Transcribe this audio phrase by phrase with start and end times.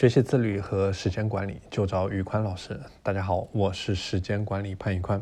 [0.00, 2.80] 学习自律和时间管理，就找宇宽老师。
[3.02, 5.20] 大家好，我是时间管理潘宇宽。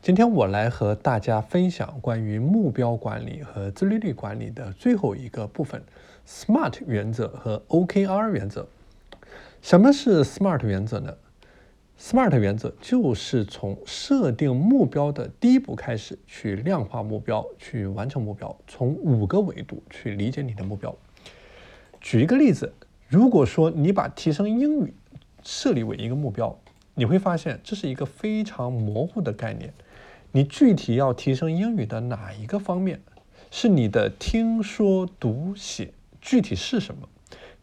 [0.00, 5.80] 今天我来和大家分享关于目标管理和自律力管理的最后一个部分
[6.26, 8.66] ——SMART 原则和 OKR 原则。
[9.60, 11.14] 什么是 SMART 原则呢
[12.00, 20.92] ？SMART 原则就是从设定目标的第一步开始，去量化目标，去完成目标，从五个维度去理解你的目标。
[22.00, 22.72] 举一个例子。
[23.12, 24.94] 如果说你把提升英语
[25.42, 26.58] 设立为一个目标，
[26.94, 29.74] 你会发现这是一个非常模糊的概念。
[30.30, 33.02] 你具体要提升英语的哪一个方面？
[33.50, 37.06] 是你的听说读写，具体是什么？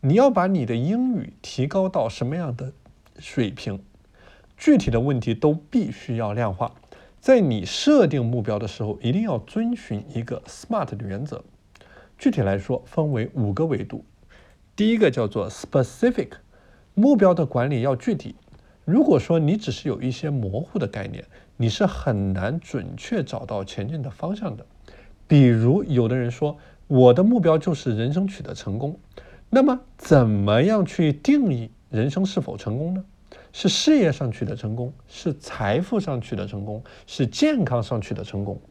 [0.01, 2.71] 你要把你的英语提高到什么样的
[3.17, 3.81] 水平？
[4.55, 6.75] 具体的问题都必须要量化。
[7.19, 11.43] 在你设定目标的时候，一定要遵循一个 SMART 的原则。
[12.19, 14.05] 具体来说，分为五个维度。
[14.79, 16.29] 第一个叫做 specific，
[16.93, 18.35] 目标的管理要具体。
[18.85, 21.25] 如果说你只是有一些模糊的概念，
[21.57, 24.65] 你是很难准确找到前进的方向的。
[25.27, 28.97] 比如，有的人说我的目标就是人生取得成功，
[29.49, 33.03] 那么怎么样去定义人生是否成功呢？
[33.51, 38.61] 是事业上取得成功，是财富上取得成功，是健康上取得成功？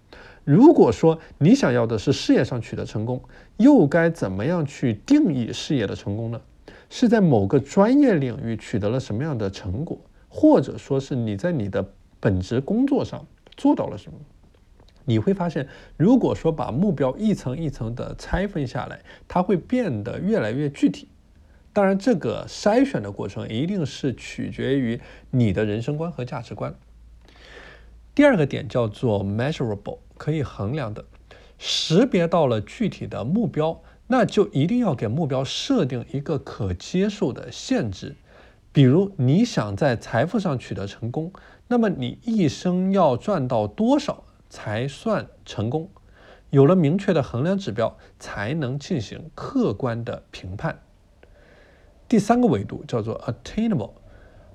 [0.48, 3.22] 如果说你想要的是事业上取得成功，
[3.58, 6.40] 又该怎么样去定义事业的成功呢？
[6.88, 11.86] 是在某个专业领域取得了什么样的成果，或者说是你在你的
[12.18, 13.26] 本职工作上
[13.58, 14.18] 做到了什么？
[15.04, 21.08] 你会发现，如果说把目标一层一层的拆分下来，它会变得越来越具体。
[21.74, 24.98] 当然，这个筛选的过程一定是取决于
[25.30, 26.74] 你的人生观和价值观。
[28.14, 29.98] 第二个点叫做 measurable。
[30.18, 31.04] 可以衡量的，
[31.56, 38.16] 识别到了具体的目标，那就一定要给目标设定一个可接受的限制。
[38.70, 41.32] 比如你想在财富上取得成功，
[41.68, 45.88] 那么你一生要赚到多少才算成功？
[46.50, 50.80] 有了明确的衡量指标，才能进行客观的评判。
[52.08, 53.92] 第三个维度叫做 attainable，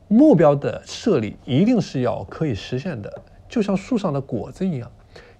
[0.07, 4.91] 目标的设立一定是要可以实现的，就像树上的果子一样。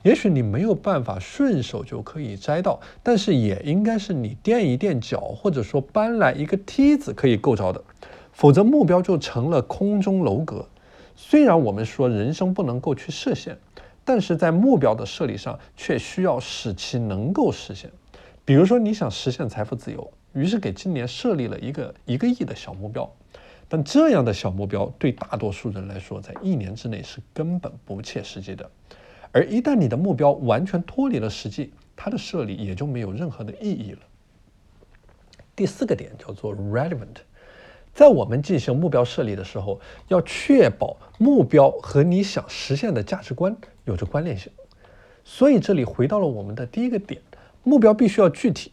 [0.04, 7.82] 也许你没有办法顺手就可以摘到，但是也应该是你垫一垫脚，或者说搬来一个梯子可以够着的，
[8.32, 10.68] 否则目标就成了空中楼阁。
[11.16, 13.58] 虽然我们说人生不能够去设限，
[14.04, 17.90] 但是在目标的设立上却需要使其能够实现。
[18.44, 23.10] 比如说你想实现财富自由，于是给今年设立了一个一个亿的小目标，
[23.70, 28.70] 但这样的小目标对大多数人来说，在一年之内是根本不切实际的。
[29.34, 34.00] 而一旦你的目标完全脱离了实际，它的设立也就没有任何的意义了。
[35.56, 37.18] 第四个点叫做 relevant，
[37.94, 43.56] 在我们进行目标设立的时候，要确保目标和你想实现的价值观
[43.86, 44.52] 有着关联性。
[45.24, 47.20] 所以这里回到了我们的第一个点，
[47.64, 48.72] 目标必须要具体。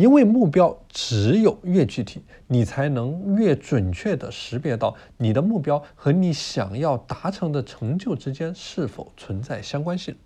[0.00, 10.16] 因为目标只有越具体，你才能越准确地识别到你的目标和你想要达成的成就之间是否存在相关性。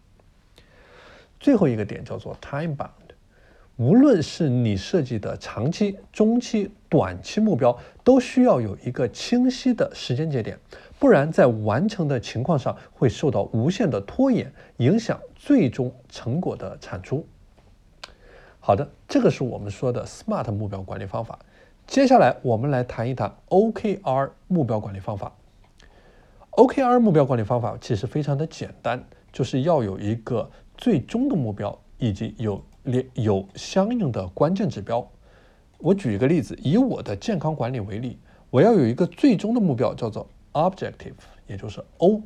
[1.40, 3.16] 最后一个点叫做 time bound，
[3.74, 10.56] 无论是你设计的长期、中期、短期目标，都需要有一个清晰的时间节点，
[11.00, 17.26] 不然在完成的情况上会受到无限的拖延，影响最终成果的产出。
[18.66, 21.38] 好的，这个是我们说的 SMART 目标管理方法。
[21.86, 25.30] 接下来我们来谈一谈 OKR 目标管理方法。
[26.52, 35.06] OKR 目标管理方法其实非常的简单，就是要有一个最终的目标，以及有连有相应的关键指标。
[35.76, 41.12] 我举一个例子，以我的健康管理为例，我要有一个最终的目标，叫做 Objective，
[41.46, 42.22] 也就是 O。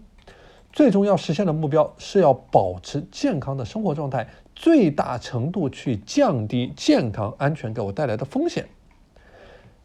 [0.71, 4.29] 最终要实现的目标是要保持健康的生活状态，
[4.61, 8.69] 最大程度去降低健康安全给我带来的风险。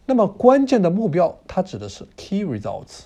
[0.07, 3.03] 那么关键的目标，它指的是 key results，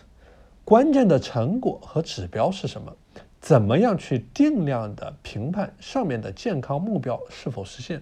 [0.64, 2.96] 关键的成果和指标是什么？
[3.42, 8.02] 怎么样去定量的评判上面的健康目标是否实现？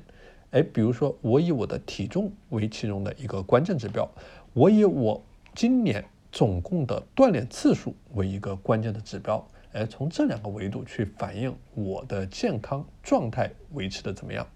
[0.52, 4.08] 哎，比如说我以我的体重为其中的一个关键指标，
[4.54, 5.20] 我以我
[5.56, 9.44] 今年总共的锻炼次数为一个关键的指标。
[9.76, 14.48] 哎，从这两个维度去反映我的健康状态维持的怎么样？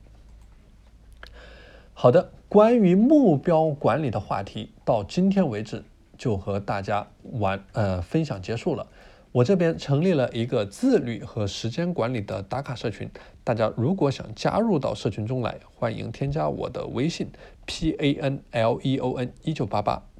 [1.93, 5.83] 好的，关于目标管理的话题到今天为止
[6.17, 8.87] 就和大家完呃分享结束了。
[9.33, 13.11] 我这边成立了一个自律和时间管理的打卡社群，
[13.43, 17.29] 大家如果想加入到社群中来，欢迎添加我的微信
[17.65, 20.01] p a n l e o n 一九八八